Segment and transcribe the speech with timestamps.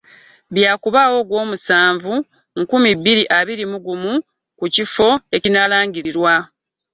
[0.53, 2.13] Bya kubaawo ogwomusanvu,
[2.59, 4.13] nkumi bbiri abiri mu gumu
[4.59, 6.33] ku kifo ekinaalangirirwa.